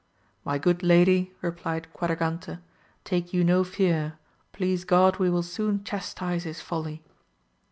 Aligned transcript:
My 0.43 0.57
good 0.57 0.81
lady, 0.81 1.31
replied 1.43 1.85
Quadragante, 1.93 2.57
take 3.03 3.33
you 3.33 3.43
no 3.43 3.63
fear, 3.63 4.17
please 4.51 4.83
God 4.83 5.17
we 5.17 5.29
will 5.29 5.43
soon 5.43 5.83
chastise 5.83 6.43
his 6.43 6.59
folly. 6.59 7.03